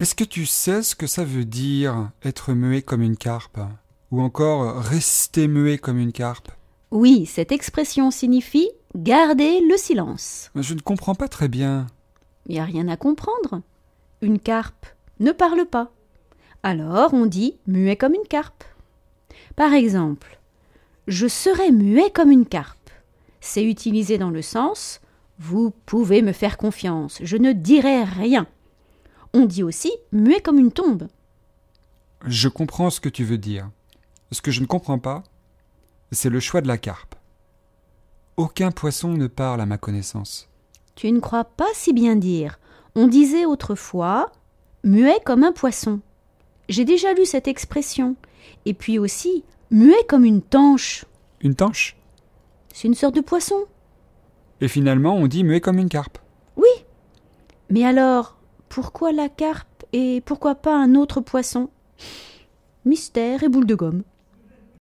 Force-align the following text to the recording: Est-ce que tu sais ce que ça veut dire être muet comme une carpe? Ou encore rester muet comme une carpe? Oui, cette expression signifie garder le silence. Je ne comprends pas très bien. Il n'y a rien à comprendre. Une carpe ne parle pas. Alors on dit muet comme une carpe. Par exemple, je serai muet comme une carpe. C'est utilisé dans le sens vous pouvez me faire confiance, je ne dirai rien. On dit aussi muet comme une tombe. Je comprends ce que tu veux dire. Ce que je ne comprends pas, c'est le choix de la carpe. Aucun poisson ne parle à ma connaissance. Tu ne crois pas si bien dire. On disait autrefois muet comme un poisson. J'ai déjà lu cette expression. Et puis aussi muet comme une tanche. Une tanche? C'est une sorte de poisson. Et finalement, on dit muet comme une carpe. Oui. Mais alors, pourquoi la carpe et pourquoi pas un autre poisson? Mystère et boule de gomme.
Est-ce 0.00 0.14
que 0.14 0.24
tu 0.24 0.46
sais 0.46 0.82
ce 0.82 0.94
que 0.94 1.06
ça 1.06 1.24
veut 1.24 1.44
dire 1.44 2.10
être 2.22 2.52
muet 2.52 2.82
comme 2.82 3.02
une 3.02 3.16
carpe? 3.16 3.60
Ou 4.10 4.20
encore 4.20 4.76
rester 4.80 5.48
muet 5.48 5.78
comme 5.78 5.98
une 5.98 6.12
carpe? 6.12 6.50
Oui, 6.90 7.26
cette 7.26 7.52
expression 7.52 8.10
signifie 8.10 8.70
garder 8.94 9.60
le 9.68 9.76
silence. 9.76 10.50
Je 10.54 10.74
ne 10.74 10.80
comprends 10.80 11.14
pas 11.14 11.28
très 11.28 11.48
bien. 11.48 11.86
Il 12.46 12.52
n'y 12.52 12.60
a 12.60 12.64
rien 12.64 12.88
à 12.88 12.96
comprendre. 12.96 13.62
Une 14.22 14.38
carpe 14.38 14.86
ne 15.20 15.32
parle 15.32 15.66
pas. 15.66 15.90
Alors 16.62 17.12
on 17.14 17.26
dit 17.26 17.56
muet 17.66 17.96
comme 17.96 18.14
une 18.14 18.28
carpe. 18.28 18.64
Par 19.56 19.72
exemple, 19.72 20.38
je 21.06 21.26
serai 21.26 21.70
muet 21.72 22.10
comme 22.10 22.30
une 22.30 22.46
carpe. 22.46 22.90
C'est 23.40 23.64
utilisé 23.64 24.18
dans 24.18 24.30
le 24.30 24.42
sens 24.42 25.00
vous 25.38 25.72
pouvez 25.86 26.22
me 26.22 26.32
faire 26.32 26.56
confiance, 26.56 27.18
je 27.22 27.36
ne 27.36 27.52
dirai 27.52 28.04
rien. 28.04 28.46
On 29.32 29.46
dit 29.46 29.62
aussi 29.62 29.92
muet 30.12 30.40
comme 30.40 30.58
une 30.58 30.72
tombe. 30.72 31.08
Je 32.26 32.48
comprends 32.48 32.90
ce 32.90 33.00
que 33.00 33.08
tu 33.08 33.24
veux 33.24 33.38
dire. 33.38 33.70
Ce 34.30 34.40
que 34.40 34.50
je 34.50 34.60
ne 34.60 34.66
comprends 34.66 34.98
pas, 34.98 35.22
c'est 36.12 36.30
le 36.30 36.40
choix 36.40 36.60
de 36.60 36.68
la 36.68 36.78
carpe. 36.78 37.16
Aucun 38.36 38.70
poisson 38.70 39.10
ne 39.10 39.26
parle 39.26 39.60
à 39.60 39.66
ma 39.66 39.78
connaissance. 39.78 40.48
Tu 40.94 41.10
ne 41.10 41.20
crois 41.20 41.44
pas 41.44 41.68
si 41.74 41.92
bien 41.92 42.16
dire. 42.16 42.58
On 42.94 43.08
disait 43.08 43.44
autrefois 43.44 44.30
muet 44.84 45.18
comme 45.24 45.44
un 45.44 45.52
poisson. 45.52 46.00
J'ai 46.68 46.84
déjà 46.84 47.12
lu 47.12 47.26
cette 47.26 47.48
expression. 47.48 48.16
Et 48.64 48.74
puis 48.74 48.98
aussi 48.98 49.44
muet 49.70 50.04
comme 50.08 50.24
une 50.24 50.42
tanche. 50.42 51.04
Une 51.40 51.54
tanche? 51.54 51.96
C'est 52.72 52.88
une 52.88 52.94
sorte 52.94 53.14
de 53.14 53.20
poisson. 53.20 53.64
Et 54.60 54.68
finalement, 54.68 55.14
on 55.14 55.26
dit 55.26 55.44
muet 55.44 55.60
comme 55.60 55.78
une 55.78 55.88
carpe. 55.88 56.18
Oui. 56.56 56.68
Mais 57.70 57.84
alors, 57.84 58.38
pourquoi 58.68 59.12
la 59.12 59.28
carpe 59.28 59.84
et 59.92 60.22
pourquoi 60.24 60.54
pas 60.54 60.76
un 60.76 60.94
autre 60.94 61.20
poisson? 61.20 61.70
Mystère 62.84 63.42
et 63.42 63.48
boule 63.48 63.66
de 63.66 63.74
gomme. 63.74 64.02